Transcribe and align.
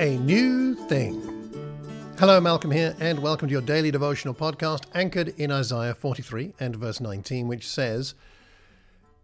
a 0.00 0.16
new 0.16 0.74
thing. 0.74 1.20
Hello, 2.18 2.40
Malcolm 2.40 2.70
here, 2.70 2.96
and 3.00 3.18
welcome 3.18 3.48
to 3.48 3.52
your 3.52 3.60
daily 3.60 3.90
devotional 3.90 4.32
podcast 4.32 4.84
anchored 4.94 5.28
in 5.36 5.52
Isaiah 5.52 5.94
43 5.94 6.54
and 6.58 6.74
verse 6.74 7.00
19, 7.00 7.46
which 7.46 7.68
says, 7.68 8.14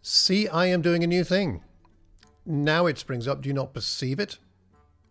See, 0.00 0.46
I 0.46 0.66
am 0.66 0.80
doing 0.80 1.02
a 1.02 1.08
new 1.08 1.24
thing. 1.24 1.64
Now 2.46 2.86
it 2.86 2.98
springs 2.98 3.26
up. 3.26 3.42
Do 3.42 3.48
you 3.48 3.52
not 3.52 3.74
perceive 3.74 4.20
it? 4.20 4.38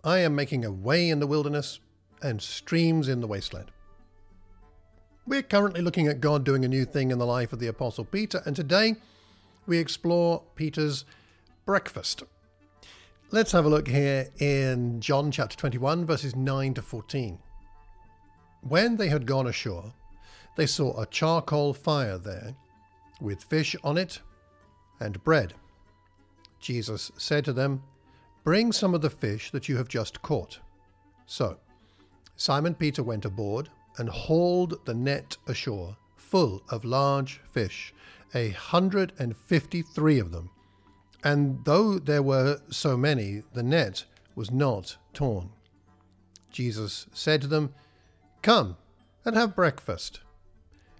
I 0.02 0.20
am 0.20 0.34
making 0.34 0.64
a 0.64 0.72
way 0.72 1.10
in 1.10 1.20
the 1.20 1.28
wilderness 1.28 1.82
and 2.22 2.42
streams 2.42 3.10
in 3.10 3.20
the 3.20 3.28
wasteland. 3.28 3.70
We're 5.28 5.42
currently 5.42 5.82
looking 5.82 6.08
at 6.08 6.22
God 6.22 6.46
doing 6.46 6.64
a 6.64 6.70
new 6.70 6.86
thing 6.86 7.12
in 7.12 7.20
the 7.20 7.26
life 7.26 7.52
of 7.52 7.60
the 7.60 7.68
Apostle 7.68 8.06
Peter, 8.06 8.42
and 8.46 8.56
today 8.56 8.96
we 9.68 9.78
explore 9.78 10.42
Peter's 10.56 11.04
breakfast. 11.66 12.24
Let's 13.32 13.52
have 13.52 13.66
a 13.66 13.70
look 13.70 13.88
here 13.88 14.28
in 14.40 15.00
John 15.02 15.30
chapter 15.30 15.56
21, 15.56 16.04
verses 16.04 16.36
9 16.36 16.74
to 16.74 16.82
14. 16.82 17.38
When 18.62 18.98
they 18.98 19.08
had 19.08 19.28
gone 19.28 19.46
ashore, 19.46 19.94
they 20.56 20.66
saw 20.66 21.00
a 21.00 21.06
charcoal 21.06 21.76
fire 21.76 22.18
there, 22.18 22.56
with 23.22 23.44
fish 23.44 23.76
on 23.84 24.00
it 24.00 24.22
and 25.00 25.24
bread. 25.24 25.54
Jesus 26.60 27.12
said 27.18 27.46
to 27.46 27.54
them, 27.54 27.84
Bring 28.44 28.72
some 28.72 28.96
of 28.96 29.02
the 29.02 29.12
fish 29.12 29.52
that 29.52 29.70
you 29.70 29.78
have 29.78 29.88
just 29.88 30.24
caught. 30.24 30.58
So 31.28 31.60
Simon 32.36 32.74
Peter 32.74 33.04
went 33.04 33.26
aboard 33.26 33.70
and 34.00 34.10
hauled 34.10 34.84
the 34.86 34.96
net 34.96 35.38
ashore, 35.46 35.96
full 36.16 36.64
of 36.70 36.84
large 36.84 37.42
fish, 37.52 37.94
a 38.34 38.50
hundred 38.50 39.14
and 39.20 39.38
fifty 39.38 39.84
three 39.84 40.18
of 40.18 40.32
them. 40.32 40.50
And 41.24 41.64
though 41.66 42.00
there 42.00 42.24
were 42.24 42.62
so 42.70 42.96
many, 42.96 43.44
the 43.54 43.64
net 43.64 44.06
was 44.36 44.52
not 44.52 44.98
torn. 45.14 45.50
Jesus 46.52 47.08
said 47.14 47.42
to 47.42 47.48
them, 47.48 47.74
Come 48.42 48.78
and 49.26 49.36
have 49.36 49.56
breakfast. 49.56 50.22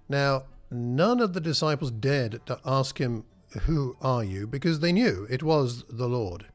Now, 0.08 0.44
none 0.70 1.20
of 1.20 1.32
the 1.32 1.40
disciples 1.40 1.90
dared 1.90 2.40
to 2.46 2.60
ask 2.64 2.98
him, 2.98 3.24
Who 3.62 3.96
are 4.00 4.22
you? 4.22 4.46
because 4.46 4.80
they 4.80 4.92
knew 4.92 5.26
it 5.30 5.42
was 5.42 5.84
the 5.88 6.08
Lord. 6.08 6.46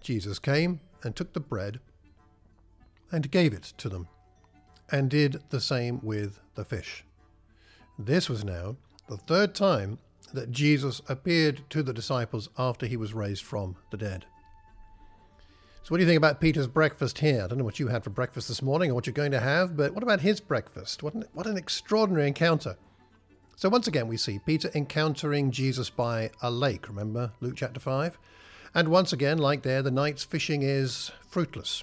Jesus 0.00 0.38
came 0.38 0.80
and 1.02 1.14
took 1.14 1.32
the 1.32 1.40
bread 1.40 1.80
and 3.12 3.30
gave 3.30 3.52
it 3.52 3.72
to 3.78 3.88
them, 3.88 4.08
and 4.90 5.10
did 5.10 5.42
the 5.50 5.60
same 5.60 6.00
with 6.02 6.40
the 6.54 6.64
fish. 6.64 7.04
This 7.98 8.28
was 8.28 8.44
now 8.44 8.76
the 9.08 9.16
third 9.16 9.54
time 9.54 9.98
that 10.30 10.50
Jesus 10.50 11.02
appeared 11.08 11.62
to 11.70 11.82
the 11.82 11.92
disciples 11.92 12.48
after 12.58 12.86
he 12.86 12.96
was 12.96 13.14
raised 13.14 13.44
from 13.44 13.76
the 13.90 13.96
dead. 13.96 14.24
So, 15.82 15.92
what 15.92 15.98
do 15.98 16.02
you 16.02 16.08
think 16.08 16.18
about 16.18 16.40
Peter's 16.40 16.66
breakfast 16.66 17.18
here? 17.18 17.42
I 17.42 17.46
don't 17.46 17.58
know 17.58 17.64
what 17.64 17.80
you 17.80 17.88
had 17.88 18.04
for 18.04 18.10
breakfast 18.10 18.48
this 18.48 18.62
morning 18.62 18.90
or 18.90 18.94
what 18.94 19.06
you're 19.06 19.14
going 19.14 19.32
to 19.32 19.40
have, 19.40 19.76
but 19.76 19.94
what 19.94 20.02
about 20.02 20.20
his 20.20 20.40
breakfast? 20.40 21.02
What 21.02 21.14
an, 21.14 21.24
what 21.32 21.46
an 21.46 21.56
extraordinary 21.56 22.28
encounter. 22.28 22.76
So, 23.56 23.68
once 23.68 23.86
again, 23.86 24.08
we 24.08 24.16
see 24.16 24.38
Peter 24.38 24.70
encountering 24.74 25.50
Jesus 25.50 25.90
by 25.90 26.30
a 26.42 26.50
lake, 26.50 26.88
remember 26.88 27.32
Luke 27.40 27.54
chapter 27.56 27.80
5? 27.80 28.18
And 28.74 28.88
once 28.88 29.12
again, 29.12 29.38
like 29.38 29.62
there, 29.62 29.82
the 29.82 29.90
night's 29.90 30.22
fishing 30.22 30.62
is 30.62 31.10
fruitless. 31.28 31.82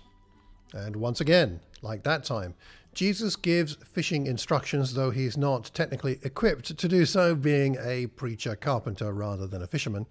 And 0.73 0.95
once 0.95 1.19
again, 1.19 1.59
like 1.81 2.03
that 2.03 2.23
time, 2.23 2.55
Jesus 2.97 3.35
gives 3.35 3.75
fishing 3.85 4.25
instructions, 4.25 4.95
though 4.95 5.11
he's 5.11 5.37
not 5.37 5.69
technically 5.75 6.17
equipped 6.23 6.75
to 6.75 6.87
do 6.87 7.05
so, 7.05 7.35
being 7.35 7.77
a 7.79 8.07
preacher 8.07 8.55
carpenter 8.55 9.13
rather 9.13 9.45
than 9.45 9.61
a 9.61 9.67
fisherman. 9.67 10.07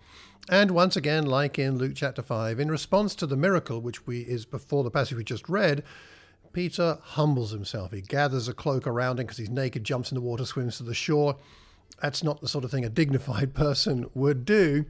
And 0.49 0.71
once 0.71 0.95
again, 0.95 1.27
like 1.27 1.59
in 1.59 1.79
Luke 1.79 1.95
chapter 1.97 2.23
5, 2.23 2.61
in 2.61 2.71
response 2.71 3.17
to 3.17 3.27
the 3.27 3.37
miracle 3.37 3.81
which 3.81 4.07
we 4.07 4.21
is 4.21 4.45
before 4.45 4.85
the 4.85 4.93
passage 4.93 5.17
we 5.17 5.25
just 5.25 5.49
read, 5.49 5.83
Peter 6.53 6.99
humbles 7.03 7.51
himself. 7.51 7.91
He 7.91 8.03
gathers 8.03 8.47
a 8.47 8.55
cloak 8.55 8.87
around 8.87 9.19
him 9.19 9.27
because 9.27 9.39
he's 9.39 9.51
naked, 9.51 9.83
jumps 9.83 10.13
in 10.13 10.15
the 10.15 10.21
water, 10.21 10.45
swims 10.45 10.77
to 10.77 10.85
the 10.85 10.95
shore. 10.95 11.39
That's 12.01 12.23
not 12.23 12.41
the 12.41 12.47
sort 12.47 12.65
of 12.65 12.71
thing 12.71 12.85
a 12.85 12.89
dignified 12.89 13.53
person 13.63 14.09
would 14.15 14.45
do. 14.45 14.87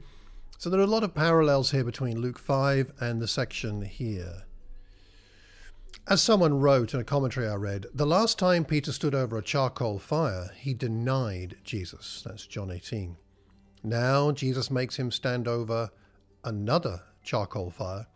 So 0.59 0.69
there 0.69 0.79
are 0.79 0.83
a 0.83 0.85
lot 0.85 1.03
of 1.03 1.15
parallels 1.15 1.71
here 1.71 1.83
between 1.83 2.21
Luke 2.21 2.37
5 2.37 2.93
and 2.99 3.19
the 3.19 3.27
section 3.27 3.81
here. 3.81 4.43
As 6.09 6.21
someone 6.21 6.61
wrote 6.61 6.93
in 6.93 7.01
a 7.01 7.03
commentary 7.03 7.49
I 7.49 7.55
read, 7.55 7.87
the 7.93 8.05
last 8.05 8.39
time 8.39 8.63
Peter 8.63 8.93
stood 8.93 9.13
over 9.13 9.37
a 9.37 9.43
charcoal 9.43 9.99
fire, 9.99 10.51
he 10.55 10.73
denied 10.73 11.57
Jesus. 11.65 12.23
That's 12.25 12.47
John 12.47 12.71
18. 12.71 13.17
Now 13.83 14.31
Jesus 14.31 14.71
makes 14.71 14.95
him 14.95 15.11
stand 15.11 15.49
over 15.49 15.89
another 16.45 17.01
charcoal 17.23 17.71
fire, 17.71 18.07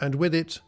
and 0.00 0.14
with 0.14 0.36
it, 0.36 0.60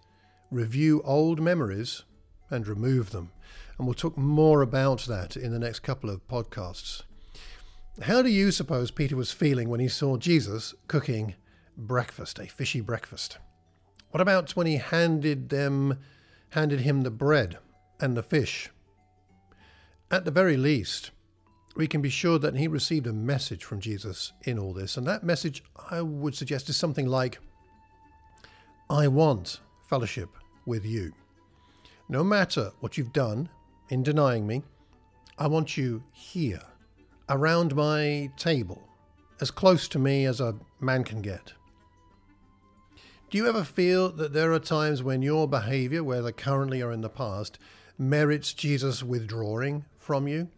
review 0.50 1.00
old 1.04 1.40
memories 1.40 2.02
and 2.50 2.66
remove 2.66 3.10
them. 3.10 3.30
And 3.78 3.86
we'll 3.86 3.94
talk 3.94 4.18
more 4.18 4.60
about 4.60 5.02
that 5.02 5.36
in 5.36 5.52
the 5.52 5.60
next 5.60 5.80
couple 5.84 6.10
of 6.10 6.26
podcasts. 6.26 7.02
How 8.02 8.20
do 8.20 8.30
you 8.30 8.50
suppose 8.50 8.90
Peter 8.90 9.14
was 9.14 9.30
feeling 9.30 9.68
when 9.68 9.78
he 9.78 9.86
saw 9.86 10.16
Jesus 10.16 10.74
cooking 10.88 11.36
breakfast, 11.76 12.40
a 12.40 12.46
fishy 12.46 12.80
breakfast? 12.80 13.38
What 14.10 14.20
about 14.20 14.56
when 14.56 14.66
he 14.66 14.78
handed 14.78 15.50
them 15.50 16.00
handed 16.50 16.80
him 16.80 17.02
the 17.02 17.10
bread 17.10 17.58
and 18.00 18.16
the 18.16 18.22
fish. 18.22 18.70
At 20.10 20.24
the 20.24 20.30
very 20.30 20.56
least, 20.56 21.10
we 21.76 21.86
can 21.86 22.00
be 22.00 22.10
sure 22.10 22.38
that 22.38 22.56
he 22.56 22.66
received 22.66 23.06
a 23.06 23.12
message 23.12 23.64
from 23.64 23.80
Jesus 23.80 24.32
in 24.44 24.58
all 24.58 24.72
this. 24.72 24.96
And 24.96 25.06
that 25.06 25.22
message, 25.22 25.62
I 25.90 26.02
would 26.02 26.34
suggest, 26.34 26.68
is 26.68 26.76
something 26.76 27.06
like 27.06 27.38
I 28.90 29.06
want 29.08 29.60
fellowship 29.88 30.30
with 30.66 30.84
you. 30.84 31.12
No 32.08 32.24
matter 32.24 32.72
what 32.80 32.96
you've 32.96 33.12
done 33.12 33.48
in 33.90 34.02
denying 34.02 34.46
me, 34.46 34.62
I 35.38 35.46
want 35.46 35.76
you 35.76 36.02
here, 36.10 36.62
around 37.28 37.76
my 37.76 38.30
table, 38.36 38.82
as 39.40 39.50
close 39.50 39.88
to 39.88 39.98
me 39.98 40.24
as 40.24 40.40
a 40.40 40.56
man 40.80 41.04
can 41.04 41.22
get. 41.22 41.52
Do 43.30 43.36
you 43.36 43.46
ever 43.46 43.62
feel 43.62 44.08
that 44.12 44.32
there 44.32 44.54
are 44.54 44.58
times 44.58 45.02
when 45.02 45.20
your 45.20 45.46
behavior, 45.46 46.02
whether 46.02 46.32
currently 46.32 46.80
or 46.80 46.92
in 46.92 47.02
the 47.02 47.10
past, 47.10 47.58
merits 47.98 48.54
Jesus 48.54 49.02
withdrawing 49.02 49.84
from 49.98 50.26
you? 50.26 50.48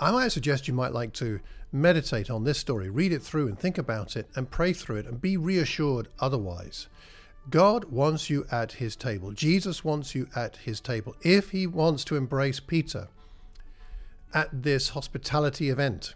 I 0.00 0.10
might 0.10 0.32
suggest 0.32 0.66
you 0.66 0.72
might 0.72 0.94
like 0.94 1.12
to 1.14 1.40
meditate 1.70 2.30
on 2.30 2.44
this 2.44 2.56
story, 2.56 2.88
read 2.88 3.12
it 3.12 3.22
through 3.22 3.48
and 3.48 3.58
think 3.58 3.76
about 3.76 4.16
it 4.16 4.30
and 4.34 4.50
pray 4.50 4.72
through 4.72 4.96
it 4.96 5.06
and 5.06 5.20
be 5.20 5.36
reassured 5.36 6.08
otherwise. 6.20 6.88
God 7.50 7.84
wants 7.84 8.30
you 8.30 8.46
at 8.50 8.72
his 8.72 8.96
table. 8.96 9.32
Jesus 9.32 9.84
wants 9.84 10.14
you 10.14 10.26
at 10.34 10.56
his 10.56 10.80
table. 10.80 11.14
If 11.20 11.50
he 11.50 11.66
wants 11.66 12.02
to 12.04 12.16
embrace 12.16 12.60
Peter 12.60 13.08
at 14.32 14.62
this 14.62 14.88
hospitality 14.88 15.68
event, 15.68 16.14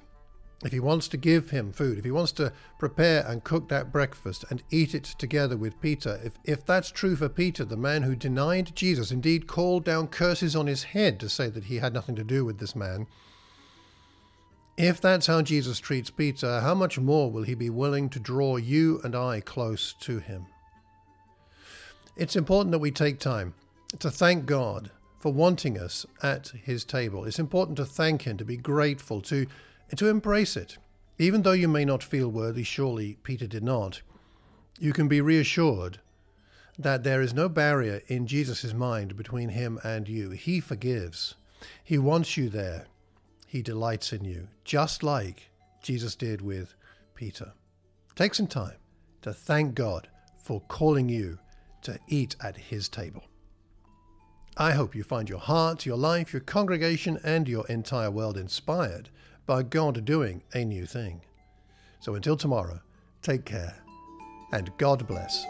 if 0.64 0.72
he 0.72 0.80
wants 0.80 1.06
to 1.08 1.16
give 1.16 1.50
him 1.50 1.72
food, 1.72 1.98
if 1.98 2.04
he 2.04 2.10
wants 2.10 2.32
to 2.32 2.52
prepare 2.78 3.24
and 3.26 3.44
cook 3.44 3.68
that 3.68 3.92
breakfast 3.92 4.44
and 4.50 4.62
eat 4.70 4.92
it 4.94 5.04
together 5.04 5.56
with 5.56 5.80
Peter, 5.80 6.20
if, 6.24 6.38
if 6.44 6.66
that's 6.66 6.90
true 6.90 7.14
for 7.14 7.28
Peter, 7.28 7.64
the 7.64 7.76
man 7.76 8.02
who 8.02 8.16
denied 8.16 8.74
Jesus, 8.74 9.12
indeed 9.12 9.46
called 9.46 9.84
down 9.84 10.08
curses 10.08 10.56
on 10.56 10.66
his 10.66 10.82
head 10.82 11.20
to 11.20 11.28
say 11.28 11.48
that 11.48 11.64
he 11.64 11.76
had 11.76 11.94
nothing 11.94 12.16
to 12.16 12.24
do 12.24 12.44
with 12.44 12.58
this 12.58 12.74
man, 12.74 13.06
if 14.76 15.00
that's 15.00 15.26
how 15.26 15.42
Jesus 15.42 15.78
treats 15.78 16.10
Peter, 16.10 16.60
how 16.60 16.74
much 16.74 16.98
more 16.98 17.30
will 17.30 17.42
he 17.42 17.54
be 17.54 17.70
willing 17.70 18.08
to 18.10 18.20
draw 18.20 18.56
you 18.56 19.00
and 19.04 19.14
I 19.14 19.40
close 19.40 19.94
to 20.00 20.18
him? 20.18 20.46
It's 22.16 22.36
important 22.36 22.72
that 22.72 22.78
we 22.80 22.90
take 22.90 23.20
time 23.20 23.54
to 24.00 24.10
thank 24.10 24.46
God 24.46 24.90
for 25.20 25.32
wanting 25.32 25.78
us 25.78 26.06
at 26.22 26.48
his 26.48 26.84
table. 26.84 27.24
It's 27.24 27.38
important 27.38 27.76
to 27.78 27.84
thank 27.84 28.22
him, 28.22 28.36
to 28.36 28.44
be 28.44 28.56
grateful, 28.56 29.20
to 29.22 29.46
and 29.90 29.98
to 29.98 30.08
embrace 30.08 30.56
it. 30.56 30.78
Even 31.18 31.42
though 31.42 31.52
you 31.52 31.68
may 31.68 31.84
not 31.84 32.02
feel 32.02 32.28
worthy, 32.28 32.62
surely 32.62 33.18
Peter 33.22 33.46
did 33.46 33.62
not, 33.62 34.02
you 34.78 34.92
can 34.92 35.08
be 35.08 35.20
reassured 35.20 36.00
that 36.78 37.02
there 37.02 37.20
is 37.20 37.34
no 37.34 37.48
barrier 37.48 38.00
in 38.06 38.26
Jesus' 38.26 38.72
mind 38.72 39.16
between 39.16 39.48
him 39.48 39.80
and 39.82 40.08
you. 40.08 40.30
He 40.30 40.60
forgives. 40.60 41.34
He 41.82 41.98
wants 41.98 42.36
you 42.36 42.48
there. 42.48 42.86
He 43.46 43.62
delights 43.62 44.12
in 44.12 44.24
you, 44.24 44.48
just 44.64 45.02
like 45.02 45.50
Jesus 45.82 46.14
did 46.14 46.40
with 46.40 46.74
Peter. 47.14 47.52
Take 48.14 48.34
some 48.34 48.46
time 48.46 48.76
to 49.22 49.32
thank 49.32 49.74
God 49.74 50.08
for 50.36 50.60
calling 50.68 51.08
you 51.08 51.38
to 51.82 51.98
eat 52.06 52.36
at 52.40 52.56
his 52.56 52.88
table. 52.88 53.24
I 54.56 54.72
hope 54.72 54.94
you 54.94 55.02
find 55.02 55.28
your 55.28 55.38
heart, 55.38 55.86
your 55.86 55.96
life, 55.96 56.32
your 56.32 56.40
congregation, 56.40 57.18
and 57.24 57.48
your 57.48 57.66
entire 57.68 58.10
world 58.10 58.36
inspired 58.36 59.08
by 59.48 59.62
God 59.62 60.04
doing 60.04 60.42
a 60.52 60.62
new 60.62 60.84
thing. 60.84 61.22
So 62.00 62.14
until 62.14 62.36
tomorrow, 62.36 62.80
take 63.22 63.46
care 63.46 63.74
and 64.52 64.70
God 64.76 65.06
bless. 65.08 65.42